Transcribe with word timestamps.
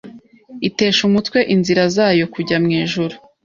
itesha 0.67 1.01
umutwe 1.09 1.39
inzira 1.55 1.83
zayo 1.95 2.25
kujya 2.33 2.57
mwijuru 2.63 3.15